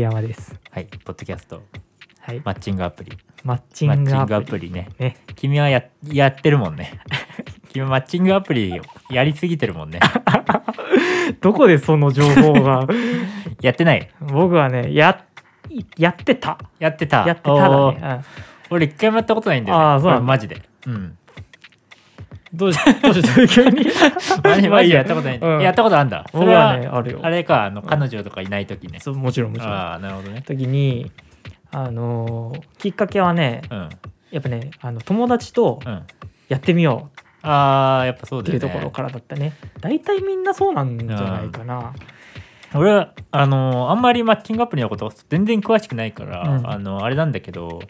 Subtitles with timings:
[0.00, 0.58] 山です。
[0.70, 1.62] はいポッドキャスト。
[2.20, 2.42] はい。
[2.44, 3.12] マッチングアプリ。
[3.44, 4.70] マッチングアプリ。
[4.70, 4.88] ね。
[4.98, 5.16] ね。
[5.36, 7.00] 君はややってるもんね。
[7.72, 8.80] 君マッチングアプリ
[9.10, 10.00] やりすぎてるもんね。
[11.40, 12.86] どこでその情報が？
[13.62, 14.10] やってない。
[14.20, 15.24] 僕はね、や、
[15.96, 16.58] やってた。
[16.78, 17.24] やってた。
[17.26, 18.20] やってただね。
[18.70, 20.62] 俺一回もやったことないんだよ、ね、あーそうマジで。
[20.86, 21.18] うんうん
[22.52, 27.20] どうしどうし急にマジやったことない、うんやったことあるんだそれはね、あるよ。
[27.22, 29.72] あれかあの彼女とかいない時ね、そうもちろんもちろん。
[29.72, 31.10] ああなるほどね時に、
[31.70, 33.88] あのきっかけはね、うん
[34.30, 35.80] やっぱね、あの友達と
[36.48, 39.54] やってみようああやっぱそうってだよねいうところからだったね。
[39.80, 41.94] 大体みんなそうなんじゃないかな。
[42.74, 47.80] 俺はあのあんまりマッチングアプリのこと全然詳しくないから、あのあれなんだけど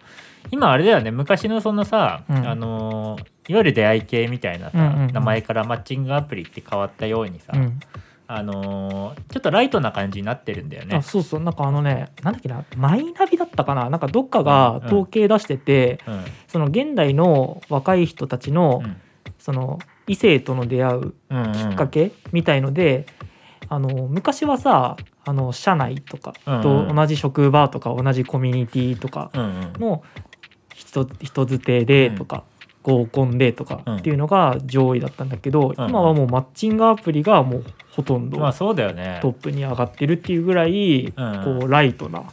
[0.51, 3.19] 今あれだよね昔のそのさ、あの
[3.51, 5.13] いわゆる出会い系みたいなさ、うんうんうん。
[5.13, 7.81] 名前からマッチングアプリって変わったようにさ、うん。
[8.29, 10.99] あのちょっとライトな感じになってるんだよね。
[10.99, 11.03] あ。
[11.03, 11.41] そうそう。
[11.41, 13.91] なんかあのねなんだっけなマイナビだったかな？
[13.91, 16.25] なんかどっかが統計出してて、うん。
[16.47, 18.97] その現代の若い人たちの、うん。
[19.41, 21.53] その異性との出会ううんうん。
[21.53, 23.07] きっかけみたいので、
[23.69, 26.63] あの昔はさあの社内とかうんうん。
[26.63, 29.73] と同じ職場とか同じコミュニティとかうんうん。
[29.81, 30.05] の
[30.73, 32.45] 人人づてでとか、
[32.83, 33.97] 合コンでとかうん。
[33.97, 35.89] っていうのが上位だったんだけど、うん。
[35.89, 39.19] 今はもうマッチングアプリがもうほとんどまあそうだよね。
[39.23, 41.13] トップに上がってるっていうぐらい、うん。
[41.61, 42.25] こうライトな。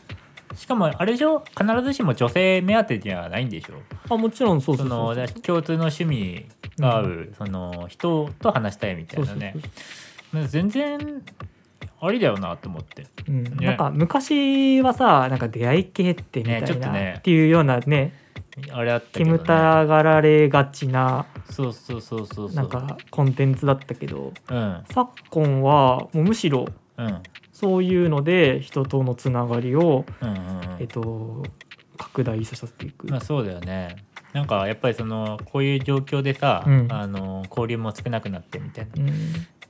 [0.56, 1.44] しかもあれでしょ？
[1.56, 3.76] 必ずしも女性目当てじゃないんでしょ？
[4.10, 5.16] あもちろんそうそそうそう。
[5.16, 6.46] の共通の趣味
[6.80, 9.56] が合う、その人と話したいみたいうなね
[10.48, 11.22] 全然
[12.02, 13.06] ありだよなと思って。
[13.28, 13.44] うん。
[13.44, 13.68] ね。
[13.68, 17.16] なんか昔はさなんか出会い系ってみたいねちょっとな、ね。
[17.20, 18.14] っていうようなね
[18.72, 22.52] あれあったけど、ね、煙たがられがちなそうそうそうそう。
[22.52, 24.84] なんかコンテンツだったけどうん。
[24.92, 27.22] 昨今はもうむしろうん。
[27.52, 30.78] そういうので人とのつながりを、うんうんうん。
[30.80, 31.44] えっと、
[31.98, 33.08] 拡大させていく。
[33.08, 34.06] まあそうだよね。
[34.34, 36.88] なんかやっぱりそのこういう状況でさ、うん。
[36.92, 39.04] あの交流も少なくなってみたいな。
[39.04, 39.14] うん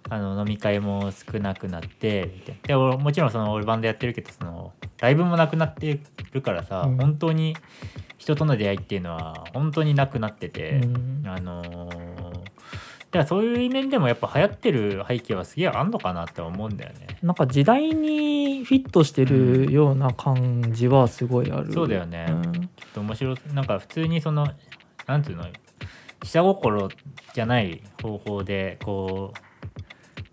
[0.10, 2.62] あの飲み会も少なくなってみたいな。
[2.68, 6.00] で俺もちろんその俺バンドやってるけどそのライブもなくなって
[6.32, 6.98] るからさ、うん。
[6.98, 7.56] 本当に
[8.18, 11.24] 人との出会いっていうのは本当になくなってて、うん。
[11.26, 12.48] あのー
[13.08, 17.08] だからそういう面でもやっぱ流行ってる背景はすげえあんのかなって思うんだよね。
[17.24, 21.72] なんか時代にフィットしてるような感じはすごいある。
[21.72, 22.26] そうだよね。
[22.30, 22.44] うん。
[22.52, 24.48] ちょっと面白いなんか普通にその
[25.06, 25.46] なんていうの
[26.24, 26.90] 下心
[27.34, 29.47] じゃない方法でこう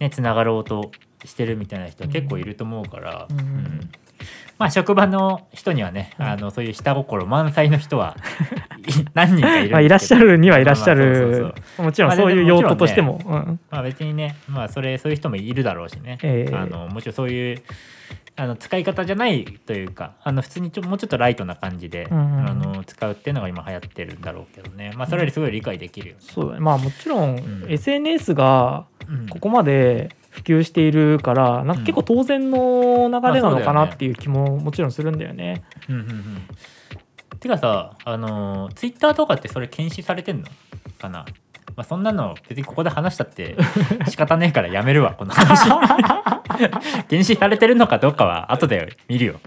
[0.05, 0.93] ねつながろうと
[1.25, 3.91] してるみたいな人は結構いると思うから、うんうん。
[4.59, 6.27] まあ職場の人にはね、うん。
[6.27, 8.17] あのそういう下心満載の人は
[8.87, 11.55] い何人かいるまあ、いらっしゃるにはいらっしゃる。
[11.79, 13.61] もちろんそういう用途としても、うん。
[13.71, 16.55] まあ別にねまあそれそういう人もいるだろうしね、ええ。
[16.55, 17.63] あのもちろんそういう
[18.37, 24.93] あの使い方じゃないというかあの普通にちょもうちょっとライトな感じで、うんうんあの使うっていうのが今流行ってるんだろうけどね。
[24.95, 26.21] まあそれよりすごい理解できるよね。
[26.21, 26.61] そうだね。
[26.61, 27.67] まあもちろん、ん。
[27.69, 29.29] SNS がうん。
[29.29, 35.63] ここまで普及しているからなんか結構当然の流れなのかなっていう気ももちろんするんだよね。
[35.89, 36.43] うんうんうん
[37.41, 40.49] てかさあのツイッターとかってそれ検視されてんの？
[40.99, 41.27] かな？
[41.77, 43.57] まあそんなの別にここで話したって
[44.09, 45.69] 仕方ねえからやめるわこの話。
[47.09, 49.41] 検視されてるのかどうかは後で見るよ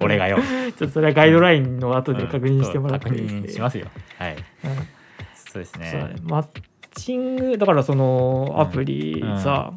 [0.00, 0.38] 俺がよ。
[0.38, 3.40] ちょっとそれはガイドラインの後で確認してもらってうんですね。
[3.40, 3.86] 確認しますよ。
[4.18, 4.36] はい。
[4.36, 4.40] うん。
[5.34, 6.14] そうですね。
[6.22, 6.46] マッ
[6.94, 9.72] チングだからそのアプリさ、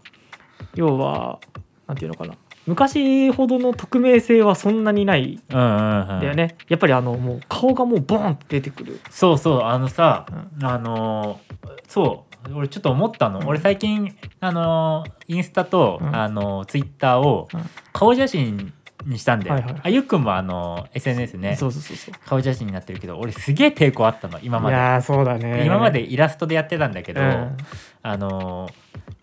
[0.75, 1.39] 要は
[1.87, 2.35] なんていうのかな
[2.69, 6.17] 昔ほどの匿名性はそんなにないうんうんうん。
[6.17, 8.99] んだよね、やっぱりあのもう顔がもうボーンって出てくる。
[9.09, 9.61] そうそう。
[9.63, 10.27] あのさ、
[10.61, 11.39] うあの
[11.87, 12.53] そう。
[12.53, 13.47] 俺ちょっと思ったの、うん。
[13.47, 16.15] 俺最近あのインスタと、うん。
[16.15, 17.61] あのツイッターをうん。
[17.91, 18.71] 顔写真
[19.07, 19.75] にしたんだよ、はいはい。
[19.81, 21.55] あゆっくんもあの SNS ね。
[21.55, 22.13] そうそうそうそう。
[22.23, 24.37] 顔写真になってるけど俺すげえ抵抗あったの。
[24.43, 25.65] 今まで、いやーそうだね。
[25.65, 27.57] 今までイラストでやってたんだけど、うん。
[28.03, 28.69] あの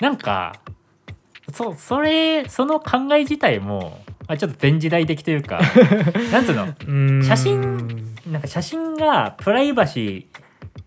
[0.01, 0.57] なんか
[1.53, 5.61] そそれその考え自体もあちょっと前時代的というか
[6.33, 7.23] なんつうの？
[7.23, 7.97] 写真
[8.31, 10.41] なんか写真がプライバシー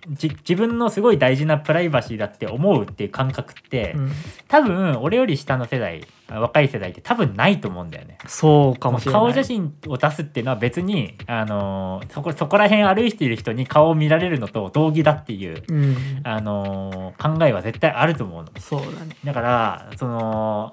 [0.10, 4.12] じ自分のすごい大事なプライバシーだって思うっていう感覚って、うん。
[4.48, 8.18] 多分俺より下の世代あ若い世代って多分ないと思うんだよね。
[8.28, 9.22] そうかもしれない。
[9.22, 15.96] 顔写真を出すっていうのは別に、あのーそこそこら辺歩いている人に顔を見られるのと同義だっていう、うん。
[16.24, 18.50] あのー考えは絶対あると思うの。
[18.60, 19.16] そうだね。
[19.24, 20.72] だからその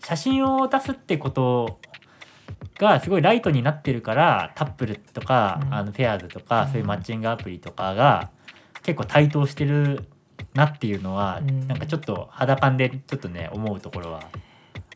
[0.00, 1.78] 写真を出すってこと
[2.78, 5.74] がすごいライトになってるからタップルとか、うん。
[5.74, 6.68] あのペアーズとか、うん。
[6.68, 8.30] そういうマッチングアプリとかが
[8.82, 10.08] 結構台頭してる
[10.54, 11.66] なっていうのは、うん。
[11.66, 14.22] なんかちょっと肌感でちょっとね思うところは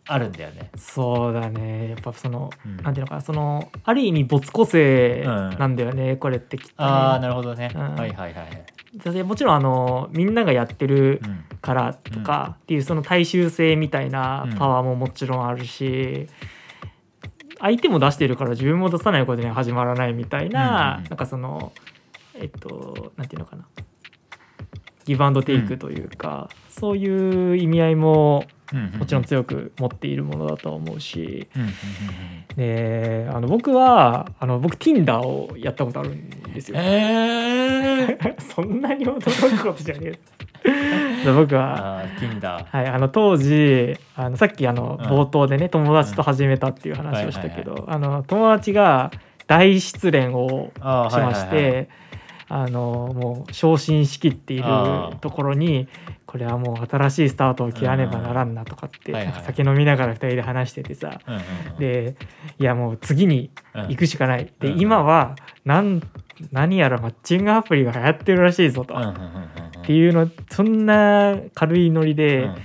[0.09, 0.71] あるんだよね。
[0.77, 1.91] そうだね。
[1.91, 2.77] やっぱその、うん。
[2.79, 7.95] なんていうのかなそのある意味没個性なんだよね、これってきっとね、ああなるほどね、うん。
[7.95, 8.65] はいはいはい。
[9.13, 11.45] でもちろんあのみんながやってるうん。
[11.61, 14.57] からとかっていうその大衆性みたいなうん。
[14.57, 16.27] パワーももちろんあるし、
[17.61, 21.73] 相手も出してるから自分も出さないことには始まらないみたいな、うんうんなんかその
[22.35, 23.67] えっとなんていうのかな。
[25.05, 28.58] ギブアンドテイクというか、そういう意味合いもうんうん
[28.99, 31.75] もちろん強く持っているものだと思うし、うんうんうん
[32.57, 36.77] であの僕はあの僕 Tinder をやったことあるんですよ。
[36.77, 40.19] えー、 そんなに驚くことじゃね
[40.65, 41.25] え。
[41.25, 42.05] で僕は
[42.73, 45.07] はい、あの当時あのさっきあのうん。
[45.07, 49.13] 冒頭でね、友達と始めたっていう話をしたけど、あの友達が
[49.47, 51.89] 大失恋をしまして、
[52.51, 54.65] あのもう昇進しきっている
[55.21, 55.87] ところに
[56.27, 61.21] これはもう新しいスタートを切らねばならんなとかって、んか酒飲みながら2人で話しててさ、
[61.79, 62.17] で
[62.59, 63.89] いやもう次にうん。
[63.89, 66.03] 行くしかない、でうん今はなん
[66.53, 68.95] 何やらマッチングアプリが流行ってるらしいぞと。
[68.95, 72.57] っていうのそんな軽いノリでうん。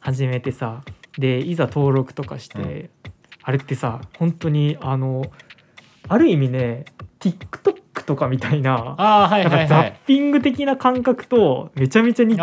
[0.00, 0.82] 始めてさ、
[1.16, 2.90] でいざ登録とかして、うん。
[3.44, 5.24] あれってさ本当にあの
[6.08, 6.84] ある意味ね
[7.20, 10.00] TikTok とかみたいなああはいはいはい。
[10.06, 12.42] ピング的な感覚とめちゃめちゃ似て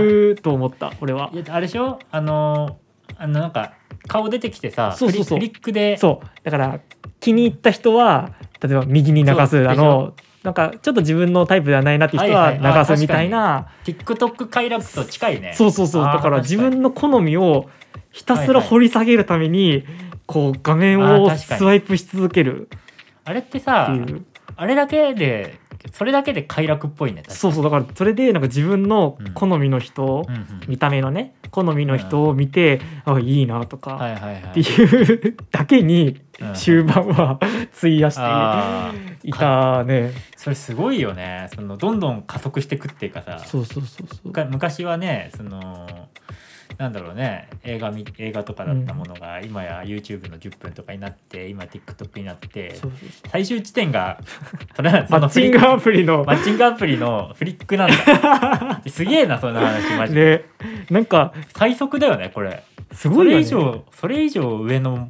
[0.00, 1.30] ると思った俺は。
[1.32, 1.98] いやあれでしょ？
[2.10, 3.72] あのーあのなんか
[4.06, 5.38] 顔出てきてさそうそうそう。
[5.38, 5.96] フリックで。
[5.96, 6.26] そう。
[6.44, 6.80] だから
[7.20, 8.32] 気に入った人は
[8.62, 12.72] 例えば右に流すだのなんかちょっと自分のタイプではないなって人ははいはい。
[12.72, 15.52] あ流すみたいな、TikTok 快楽と近いね。
[15.54, 16.04] そうそうそう。
[16.04, 17.68] だから自分の好みを
[18.12, 19.84] ひたすら掘り下げるために、
[20.26, 22.68] こう画面をスワイプし続ける。
[23.24, 24.24] あれってっさていう
[24.60, 25.56] あれだけで
[25.92, 29.32] それだけで快楽っぽいねそうそうだからそれでなんか自分のうん。
[29.32, 30.44] 好みの人、うんうん。
[30.66, 34.42] 見た目のね好みの人を見て、あいいなとか、はいはいはい。
[34.50, 37.38] っていうだけにうん終盤は
[37.78, 40.12] 費やしてあいたね。
[40.36, 41.48] それすごいよね。
[41.54, 43.38] そのどんどん加速していくっていうかさ。
[43.38, 44.48] そうそうそうそう。
[44.50, 45.86] 昔はねその
[46.78, 47.48] なんだろうね。
[47.64, 52.76] 映画み映画とかだったものが、今や YouTube の10分とかになって今 TikTok になって
[53.32, 54.20] 最終地点が
[54.76, 56.24] それそマッチングアプリの。
[56.24, 58.80] マッチングアプリのフリックなんだ。
[58.88, 60.84] すげえなそんな話マジで、ね。
[60.90, 62.62] なんか最速だよねこれ。
[62.92, 63.44] すごいよね。
[63.44, 65.08] それ以上それ以上上の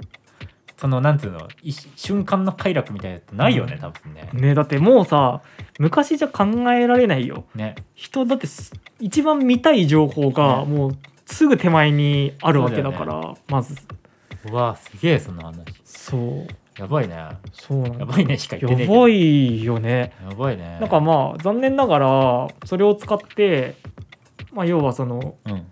[0.78, 3.80] そのなんつうの一瞬間の快楽みたいなやつないよね、うん。
[3.80, 4.30] 多分ね。
[4.32, 5.42] ねだってもうさ
[5.78, 7.44] 昔じゃ考えられないよ。
[7.54, 7.74] ね。
[7.94, 10.64] 人だってす一番見たい情報がね。
[10.64, 10.96] もう
[11.28, 13.76] すぐ手前にあるわけだからまず。
[14.50, 15.56] うわすげえその話。
[15.84, 16.46] そう。
[16.80, 17.16] やばいね。
[17.52, 20.12] そうやばいねしか言ってねえやばいよね。
[20.28, 20.78] やばいね。
[20.80, 23.76] なんかまあ残念ながらそれを使って
[24.52, 25.66] まあ要はそのうん。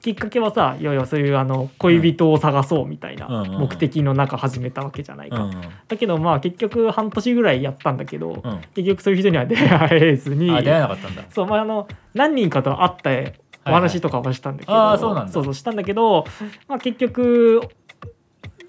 [0.00, 3.34] きっかけはさ要はそういうあの恋人を探そうみたいなうん。
[3.34, 8.60] うんうん目的の中始めたわけじゃないか、うんだけどまあ結局半年ぐらいやったんだけど、うん。
[8.74, 10.50] 結局そういう人には出会えずに。
[10.50, 11.24] あ出会えなかったんだ。
[11.30, 15.32] そうまああの何人かと会ってお話とかはしたんだけど、あーそうなんだ。
[15.32, 16.24] そうそうしたんだけど、
[16.68, 17.60] まあ、結局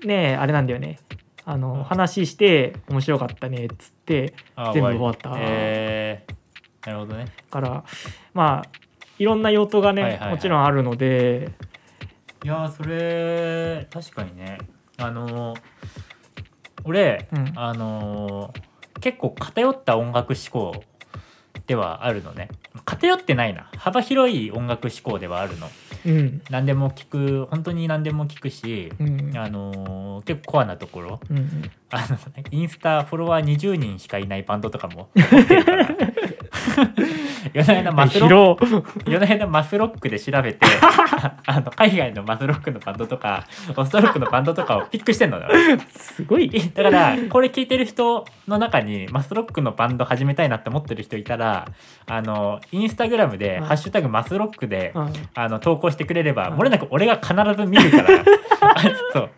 [0.03, 0.99] ねあれなんだよね。
[1.45, 5.33] あの話して面白かったねっつってあ全部終わった。
[5.37, 7.25] えー、なるほどね。
[7.49, 7.83] から
[8.33, 8.69] まあ
[9.17, 10.31] いろんな用途がね、はいはいはい。
[10.31, 11.51] もちろんあるので。
[12.43, 14.59] いやーそれ確かにね。
[14.97, 15.61] あのー
[16.85, 17.53] 俺、うん。
[17.55, 18.69] あのー
[19.01, 20.83] 結構偏った音楽思考
[21.67, 22.49] ではあるのね
[22.89, 23.69] 偏ってないな。
[23.77, 25.69] 幅広い音楽思考ではあるの。
[26.05, 26.41] うん。
[26.49, 29.31] 何でも聞く本当に何でも聞くし、うん。
[29.37, 31.19] あのー結構コアなところ。
[31.29, 31.71] うんうん。
[31.91, 32.17] あの
[32.51, 35.87] インスタフォロワー20人しかいないバンドとかも持ってるから
[37.53, 40.59] 夜な夜なマスロック広夜な夜なマスロックで調べて
[41.45, 45.47] あの海外のマスロックのバンドとかオストロックのバンドとかをピックしてんのよ。
[45.89, 46.49] すごい。
[46.49, 51.67] だからこれ聞いてる人の中にマスロックのバンド始めたいなって思ってる人いたら
[52.07, 58.19] あのインスタグラムで「うんハッシュタグマスロック」でうんあの投稿してくれればうん漏れなく俺が必ず見るから。
[58.61, 58.81] あ
[59.13, 59.29] そう。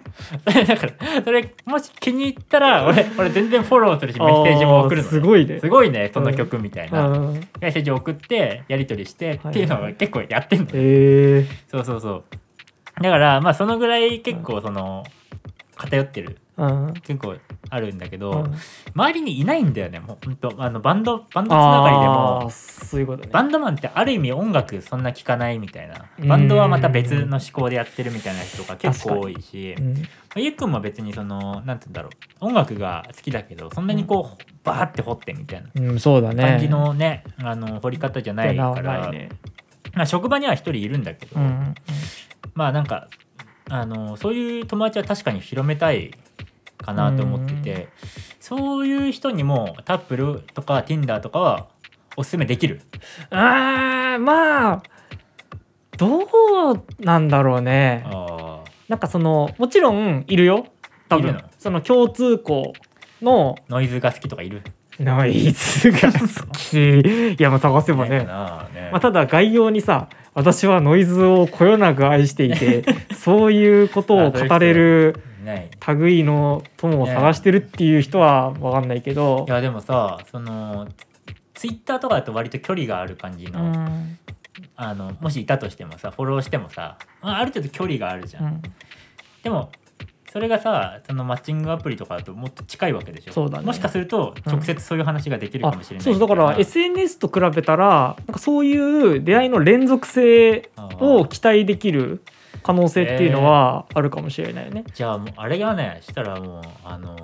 [0.46, 5.60] だからそれもし気に入ったら俺俺全然フォローするしメッセージも送るあのーすごいね。
[5.60, 7.34] すごいねその曲みたいな、うん。
[7.60, 9.52] メッセージ送ってやり取りしてはい。
[9.52, 12.24] っていうのを結構やってんのよ、えそうそうそう。
[13.02, 15.04] だからまあそのぐらい結構その
[15.76, 17.36] 偏ってる結構
[17.70, 18.56] あるんだけど、うん。
[18.94, 20.54] 周りにいないんだよねもうほんと。
[20.58, 22.50] あのバンドバンドつながりであもー
[22.86, 23.30] そういうことね。
[23.32, 26.06] バンドマンってある意味音楽そんな聴かないみたいな。
[26.20, 26.28] うん。
[26.28, 29.76] バンドはまた別の思考でやってるみたいな人が結構多いし。
[29.78, 30.04] うん。
[30.36, 32.10] ゆっくんも別にそのなんて言うんだろ
[32.42, 32.46] う。
[32.46, 35.70] 音楽が好きだけどそんなにこうバーって掘ってみたいな。
[35.74, 36.44] うん、そうだね。
[36.44, 39.30] 感じのねあの掘り方じゃないかなら、ね。
[39.94, 41.76] まあ、職場には一人いるんだけど、うん。
[42.54, 43.08] まあなんか
[43.70, 46.12] あのそういう友達は確かに広めたい
[46.82, 47.90] かなと思ってて
[48.40, 51.68] そういう人にもタップルとか Tinder とかは
[52.18, 52.82] おすすめできる？
[53.30, 54.84] あーまあ
[55.98, 56.26] どう
[57.00, 58.04] なんだろうね。
[58.06, 60.66] あなんかそのもちろんいるよ。
[61.08, 61.30] 多分。
[61.30, 61.42] いるの？
[61.58, 62.74] その共通項
[63.22, 64.64] のーノイズが好きとかいる？
[65.00, 66.20] ノイズが好
[66.52, 67.00] き。
[67.00, 68.20] いやまあ探せばね。
[68.20, 68.26] ね。
[68.26, 72.84] まあ、ただ概要にさ私はノイズをこよなく愛していて
[73.16, 75.22] そういうことを語れる
[75.98, 79.46] 類の友を探してるっていう人は分かんないけど。
[79.48, 80.88] い、やでもさその
[81.54, 84.18] ツイッターとかだと割と距離がある感じうの,、ん。
[84.76, 88.62] あのもしいたとしてもさフォローしてもさあある程度距離があるじゃん、うん。
[89.44, 89.72] でも
[90.32, 93.34] それがさそのマッチングアプリとかだともっと近いわけでしょ。
[93.34, 93.66] そうだね。
[93.66, 94.52] もしかするとうん。
[94.54, 96.04] 直接そういう話ができるかあもしれない。
[96.04, 98.78] そうそうだから SNS と比べたらなんかそうい
[99.18, 100.70] う出会いの連続性
[101.00, 102.22] を期待できる
[102.64, 104.84] 可能性っていうのはあるかもしれないよね。
[104.94, 107.16] じゃあもうあれがねしたらもうあの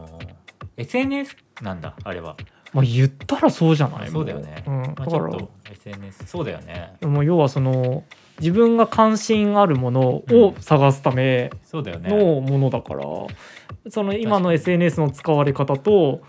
[0.78, 2.36] SNS なんだあれは、
[2.74, 4.10] まあ、言ったらそうじゃない？
[4.10, 4.78] そうだよね、もう。
[4.78, 6.94] うん、まあ、だからちょっと SNS そうだよね。
[7.02, 8.04] もう要はその
[8.40, 12.10] 自分が関心あるものを探すためそうだよね。
[12.10, 13.04] のものだから、
[13.90, 16.22] その今の SNS の使われ方と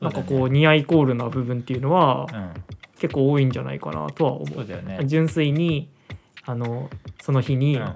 [0.00, 2.50] なんかこうニアイコールな部分っていうのはうん。
[2.96, 4.66] 結構多いんじゃないかなとは思そうう。
[4.66, 5.00] だよね。
[5.04, 5.90] 純粋に
[6.46, 6.88] あの
[7.20, 7.94] その日にうん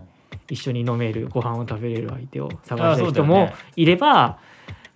[0.50, 4.38] 一緒に飲めるご飯を食べれる相手を探あしたい人もいれば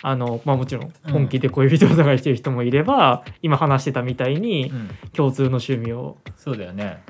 [0.03, 4.91] あの、まあ、もちろん本気で恋人を探してる人もいれば、今話してたみたいにうん。
[5.13, 7.03] 共通の趣味をそうだよね。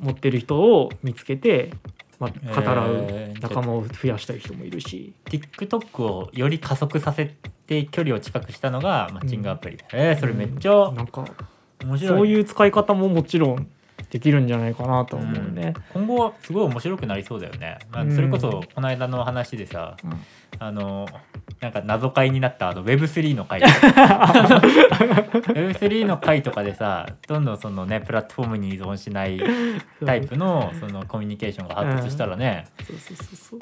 [0.00, 1.72] 持ってる人を見つけて、
[2.18, 7.34] まあ、語らうえー仲間を増やしたい人もいるし、TikTok をより加速させ
[7.66, 11.24] て距離を近くしたのがマッチングアプリ、えー、それめっちゃなんか
[11.84, 13.68] 面白い、そういう使い方ももちろん
[14.10, 15.74] できるんじゃないかなと思うね。
[15.92, 18.14] 今後はすごい面白くなりそうだよね、まあうん。
[18.14, 20.20] それこそこの間の話でさうん。
[20.58, 21.06] あの
[21.60, 23.60] なんか謎解になったあの Web3 の回。
[25.52, 29.40] Web3 の回とかでさどんどんそのねプラットフォームに依存しない
[30.04, 32.66] タイプのそのコミュニケーションが発達したらね、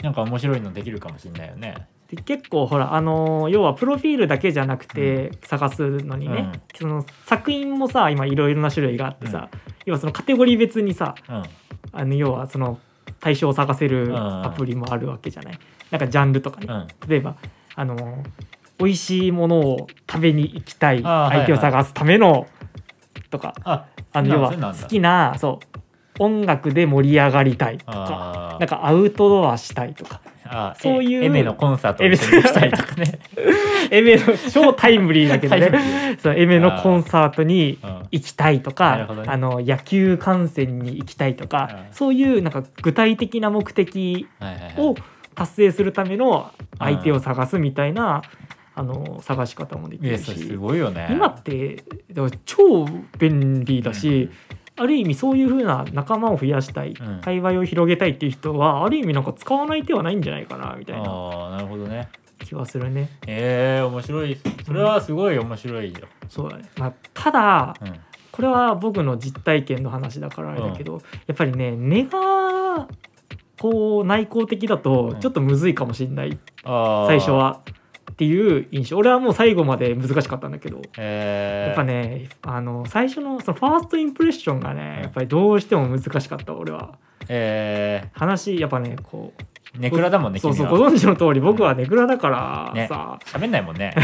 [0.03, 1.89] なんか面白いのできるかもしれないよね。
[2.09, 9.49] で結構ほらあのー要はプロフィールだけじゃなくて探すのにね、その作品もさ今いろいろな種類があってさ、
[9.85, 11.43] 要はそのカテゴリー別にさうん。
[11.93, 12.79] あの要はその
[13.21, 14.17] 対象を探せるん。
[14.17, 15.59] アプリもあるわけじゃない？
[15.91, 17.09] なんかジャンルとかね、うん。
[17.09, 17.37] 例えば
[17.75, 18.25] あのー
[18.79, 22.47] 美味しいものを食べに行きたいあー相手を探すための
[23.31, 25.79] とか、ああの要は好きなそう
[26.19, 33.19] 音楽で盛り上がりたいとかなんかアウトドアしたいとかあそういうえ エメのコンサートに行きたいとかね。
[33.91, 36.17] エメの超タイムリーだけどね。
[36.19, 38.03] そうエメのコンサートにうん。
[38.13, 39.29] 行きたいとか、なるほどね。
[39.29, 41.79] あの野球観戦に行きたいとか、うん。
[41.93, 44.29] そういうなんか具体的な目的
[44.79, 44.95] を
[45.35, 48.23] 達成するための相手を探すみたいな、
[48.75, 51.09] あの探し方もできるいやそれすしごいよね。
[51.11, 51.83] 今って
[52.45, 52.87] 超
[53.19, 54.31] 便利だし、
[54.79, 62.09] ある意味そういう風な仲間を増やしたい、うん会話を広げたいっていう人はある意味なんか使わない手はないんじゃないかなみたいなああなるほどね。
[62.45, 63.09] 気はするね。
[63.27, 64.39] えー、面白い。
[64.65, 66.01] それはすごい面白いよ。
[66.29, 68.01] そうだね、まあ、ただうん。
[68.31, 72.87] これは僕の実体験の話だからあれだけど、やっぱりね根が
[73.59, 77.31] こう内向的だとうんちょっとむずいかもしれない、あー最初。
[77.31, 77.63] は
[78.17, 78.97] っていう印象。
[78.97, 80.81] 俺はもう最後まで難しかったんだけど。
[80.97, 85.03] えー、やっぱねあの最初のそのファーストインプレッションがねうん。
[85.03, 86.97] やっぱりどうしても難しかった俺は。
[87.29, 90.39] え話やっぱねこうー、ネクラだもんね。
[90.39, 92.87] そうそうご存知の通り僕はネクラだからね。
[92.89, 93.95] さ、喋んないもんね。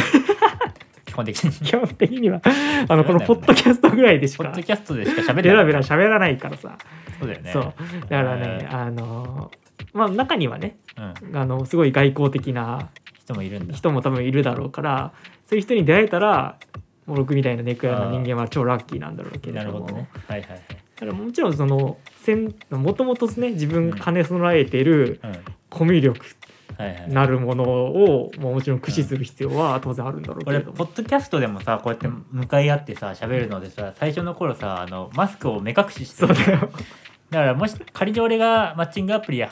[1.07, 1.51] 基本的に。
[1.51, 2.43] 基本的には
[2.89, 5.43] あのこのポッドキャストぐらいでしかポッドキャストでしか喋んない。
[5.45, 6.77] ベラベラ喋らないからさ。
[7.19, 7.51] そうだよね。
[7.51, 7.65] そう。
[8.09, 9.51] だからね、あの
[9.95, 11.37] まあ中にはねうん。
[11.37, 12.91] あのすごい外交的な
[13.25, 13.75] 人もいるんだ。
[13.75, 15.13] 人も多分いるだろうから
[15.49, 16.59] そういう人に出会えたら
[17.07, 19.85] もう僕みたいなネクラな人間は超ラッキーなんだろうけれども。
[19.85, 20.63] はいはいはい。
[20.95, 21.99] だからもちろんその
[22.71, 25.39] もともとね自分が兼ね備えているうん。
[25.71, 26.25] コミュ力。
[27.09, 36.71] なるものをまあもちろん駆使する必要は当然あるんだろうけ俺れどもポッドキャストでもさこうやって向かい合ってさ喋るのでさ最初の頃さあのマスクを目隠ししてるそうだよ
[37.33, 39.43] だからもし仮に俺がマッチングアプリ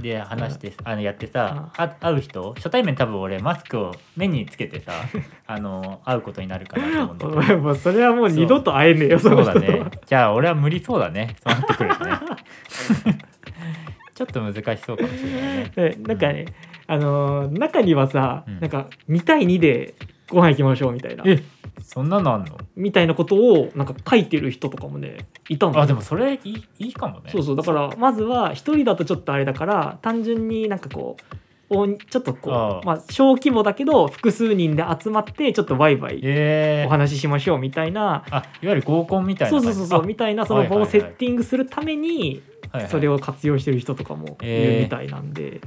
[0.00, 4.92] で話して、あのやってさ、あ会う人初対面多分俺マスクを目につけてさ
[5.46, 7.58] あの会うことになるかなと思うんだけど。
[7.62, 9.60] もうそれはもう二度と会えねえよそそうの人と。
[9.60, 9.90] だね。
[10.04, 11.36] じゃあ俺は無理そうだね。
[11.46, 12.12] そうなってくるとね。
[14.16, 15.70] ちょっと難しそうかもしれないね。
[15.76, 16.46] でなんかね、
[16.88, 18.58] あのー中にはさ、うん。
[18.60, 19.94] なんか2対2で
[20.28, 21.22] ご飯行きましょうみたいな。
[21.24, 21.40] え
[21.80, 22.58] そんなのあんの？
[22.76, 27.30] みたいなことをなんか書いてる人とかもねいたんだよあでもそれいいいいかもね。
[27.30, 31.24] そうそうだからまずは1人だとちょっとあれだから単純になんかこう
[31.70, 36.82] をちょっとこうまあ小規模だけど複数人で集まってちょっとワイワイえ。
[36.84, 39.60] ー、お話ししましょうみたいな、あいわゆる合コンみたいな。
[39.60, 40.90] そうそうそうそうあみたいなその場をはいはいはい。
[40.92, 42.42] セッティングするために
[42.72, 42.90] はいはい。
[42.90, 45.60] それを活用してる人とかもいるみたいなんで、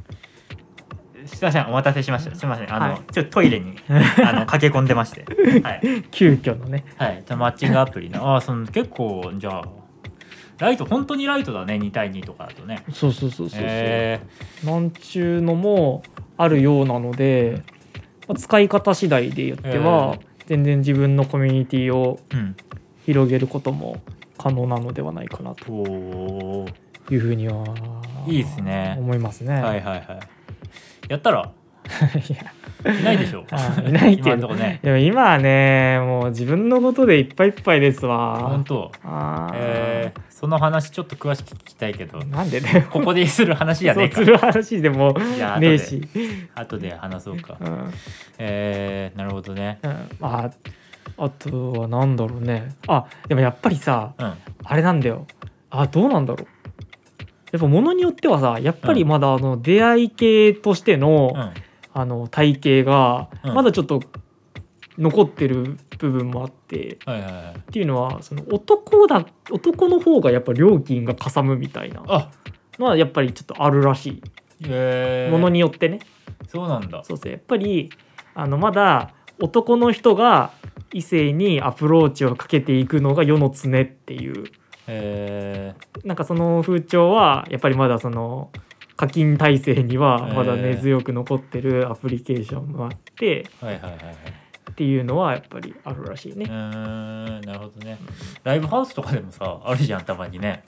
[1.36, 2.36] すいませんお待たせしました。
[2.36, 3.14] すいませんあの、はい。
[3.14, 5.26] ちょっとトイレに あの駆け込んでまして。
[5.64, 6.84] はい、急遽のね。
[6.98, 9.64] はい、じゃあマッチングアプリのああその結構じゃあ
[10.60, 12.84] ライト本当にライトだね2対2とかだとね。
[12.94, 14.20] そうそうそうそうそう、え
[14.64, 16.04] なんちゅうのも
[16.38, 17.64] あるようなので、
[18.28, 22.20] まあ使い方次第で言っては、全然自分のコミュニティを
[23.06, 24.02] 広げることも
[24.38, 25.72] 可能なのではないかなと
[27.10, 27.64] いうふうには
[28.28, 28.96] いいっすね。
[29.00, 29.54] 思いますね。
[29.56, 30.41] はいはいはい
[31.12, 31.52] やったら？
[32.30, 32.54] いや。
[32.84, 33.46] いないでしょ。
[33.52, 34.30] あいないけど。
[34.30, 34.80] 今のとこね。
[34.82, 38.48] でも今はねもう自分のことでいっぱいいっぱいですわ。
[38.50, 38.64] 本。
[38.64, 38.92] 当。
[39.04, 39.56] あー。
[39.56, 42.20] えー、その話ちょっと詳しく聞きたいけど。
[42.24, 44.16] なんでねここでする話じゃねえか。
[44.16, 46.02] する話でもいやねえし。
[46.56, 47.58] 後で話そうか。
[47.60, 47.68] うん。
[47.68, 47.94] うん
[48.38, 49.80] えー、なるほどね。
[50.22, 50.50] あ
[51.18, 52.74] あとはなんだろうね。
[52.88, 54.34] あでもやっぱりさうん。
[54.64, 55.28] あれなんだよ。
[55.70, 56.48] あどうなんだろう
[57.52, 61.52] やっぱものによってはさやっぱりまだあの出会い系としての,、うん。
[61.94, 63.54] あの体型がうん。
[63.56, 64.02] まだちょっと
[64.98, 72.04] 残ってる部分もあって、っていうのはその男だ男の方がやっぱ料金がかさむみたいな。
[72.08, 72.30] あ。
[72.78, 74.24] のはやっぱりちょっとあるらしい。
[74.66, 75.28] え。
[75.30, 76.00] ー、ものによってね、
[76.48, 77.04] そうなんだ。
[77.04, 77.32] そうそう。
[77.32, 77.90] やっぱり
[78.34, 80.52] あのまだ男の人が
[80.94, 84.46] 異性にアプローチをかけていくのが世の常っていう
[84.94, 88.52] えなんかその風潮はやっぱりまだその
[88.98, 94.16] 課金体制にはまだえー根強く残ってるアプリケーションもあってー、はいはいはいはい。
[94.72, 96.46] っていうのはやっぱりあるらしいうね。
[96.46, 97.98] ーんなるほどね。
[98.44, 100.64] ライブハウスとかでもさあるじゃんたまにね。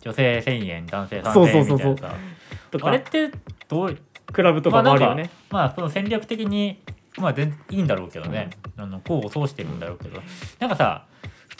[0.00, 1.96] 女性1000円男性3000そうそ円うそうそう。
[2.70, 2.88] とか。
[2.88, 3.30] あれって
[3.68, 3.98] どう
[4.32, 5.30] クラブとかもあるよね。
[5.50, 6.80] まあその戦略的に
[7.18, 10.20] まあ全然いいんだろうけどね、あの功を奏してるんだろうけど。
[10.58, 11.11] なんかさ普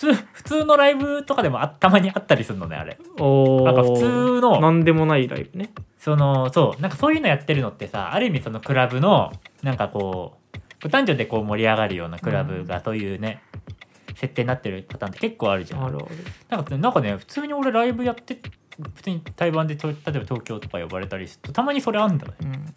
[0.07, 2.99] 通普通のライブとかでもあたまにあったりするのねあれ。
[3.19, 4.61] おなんか普通の。
[4.61, 5.73] なんでもないライブね。
[5.99, 6.81] そのそう。
[6.81, 10.39] なんかそういうのやってるのってさある意味そのクラブのなんかこ
[10.85, 13.43] う男女でこう盛り上がるようなクラブがそういうね、
[14.17, 15.81] 設定になってるパターンって結構あるじゃん。
[16.49, 18.39] なんかなんかね普通に俺ライブやって
[18.95, 22.35] 普通に対バンでと例えば東京とか呼ばれたりするとたまにそれあんだね。
[22.41, 22.75] うん。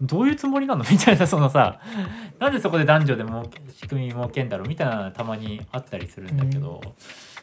[0.00, 0.84] どういうつもりなの？
[0.90, 1.80] みたいなそのさ
[2.38, 4.68] なんでそこで男女でも仕組み設けんだろう？
[4.68, 6.80] みたいなのたまにあったりするんだけど、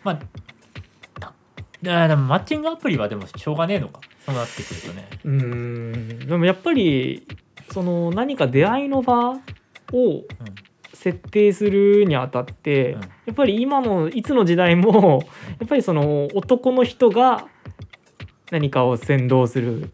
[0.04, 0.20] まあ
[1.20, 1.34] た
[1.82, 4.02] ででもマッチングアプリはでもしょうがねえのか。
[4.26, 5.08] そうなってくるとね。
[5.24, 6.28] うーん。
[6.28, 7.28] でもやっぱり
[7.72, 9.38] その何か出会いの場を
[10.94, 13.02] 設定するにあたって、うん。
[13.02, 15.24] やっぱり今のいつの時代も
[15.60, 17.48] やっぱりその男の人が
[18.52, 19.92] 何かを先導する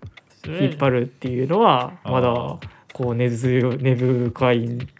[0.47, 2.57] うん引っ張るっていうのはまだ
[2.93, 4.31] こう根強い根深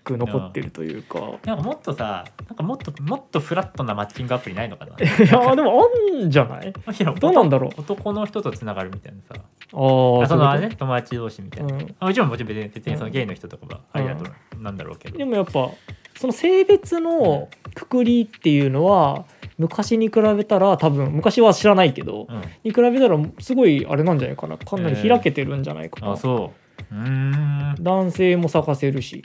[0.04, 1.20] く残ってるというか。
[1.46, 4.96] なんかもっとさなんかもっともっとフラットなマッチングアプリないのかな？
[4.96, 6.74] いやでもあんじゃない？
[7.20, 7.82] どうなんだろう？
[7.82, 9.36] 男の人とつながるみたいなさ。
[9.38, 11.96] あそのね友達同士みたいな、うん。
[12.00, 14.26] あもちろんもちろん別にそのゲイの人とかはありだと
[14.58, 15.70] なんだろうけど、でもやっぱ
[16.16, 19.26] その性別のくくりっていうのは
[19.62, 22.41] 昔に比べたら多分昔は知らないけどうん。
[22.63, 24.58] に比べたらすごいあれなんじゃないかな。
[24.58, 26.54] かなり開けてるんじゃないかな、あそ
[26.91, 26.95] う。
[26.95, 27.76] うーん。
[27.80, 29.24] 男性も探せるし。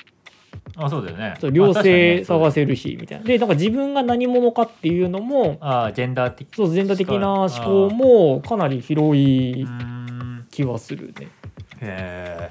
[0.77, 1.35] あそうだよね。
[1.41, 3.25] そう両性探せせるしみたいな。
[3.25, 9.67] でなんか自分が何者かっていうのもあジェンダー的そうジェンダー的な思考もかなり広うい
[10.51, 11.29] 気はするね。
[11.81, 12.51] へ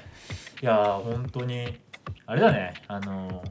[0.62, 1.66] いやー本当に
[2.26, 2.74] あれだね。
[2.88, 3.42] あの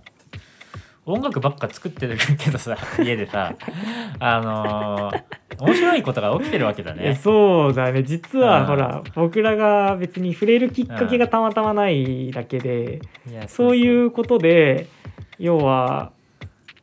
[1.06, 3.54] 音楽ばっか作ってるけどさ 家でさ
[4.20, 5.12] あの
[5.60, 7.16] 面白いことが起きてるわけだね。
[7.16, 8.04] そうだね。
[8.04, 8.48] 実うん。
[8.48, 13.00] はほら僕らが別に触れるきっかけがたまたまないだけで
[13.48, 14.06] そういう。
[14.06, 14.88] うことで
[15.40, 16.12] 要は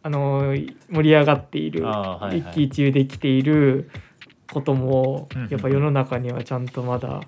[0.02, 0.54] あの
[0.90, 2.38] 盛り上がっているはいはい。
[2.38, 3.90] 一喜一憂できている
[4.52, 7.20] こともうんうんやっぱ世の中にはちゃんとまだ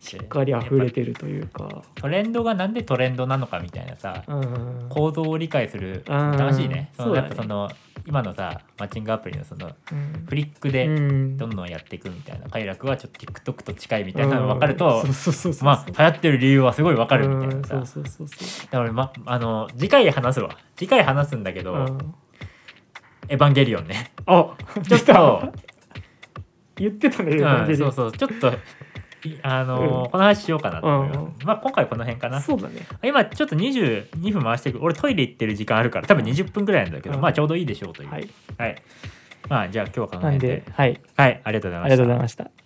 [0.00, 1.82] しっかり溢れてるというか。
[1.94, 6.36] トレンドがなんでトレンドなのかみたいなさうん行動を理解するうん。
[6.36, 6.90] 楽しいね。
[6.96, 7.70] そのやっぱその
[8.04, 10.26] 今のさマッチングアプリのそのうん。
[10.26, 11.36] フリックうでん。
[11.36, 15.54] どんどんやっていくみたいな快楽はちょっと TikTok と近いみたいなのが分かるとうん。
[15.62, 17.66] まあ流行ってる理由はすごい分かるみたいな。
[17.66, 18.68] さうんそうそうそうそう。
[18.70, 20.50] だから、ま、あの次回話すわ。
[20.76, 22.14] 次回話すんだけど、うん。
[23.28, 24.12] エヴァンゲリオンね。
[24.26, 24.56] あ
[24.88, 25.52] ちょっと、
[26.76, 28.12] 言ってたね、うん、そうそう。
[28.12, 28.52] ちょっと
[29.28, 30.10] いあのーうん。
[30.10, 31.32] この話しようかなと思います、うん。
[31.44, 32.40] まあ今回この辺かな。
[32.40, 32.86] そうだね。
[33.02, 37.20] 今ちょっと22分回してく俺トイレ行ってる時間あるから多分20分ぐらいなんだけど、うん。
[37.20, 38.10] まあちょうどいいでしょうという。
[38.10, 38.28] はい。
[38.58, 38.82] はい。
[39.48, 40.48] まあじゃあ今日はこの辺で。
[40.48, 41.00] ではい。
[41.16, 41.80] はいありがとうございました。
[41.80, 42.61] ありがとうございました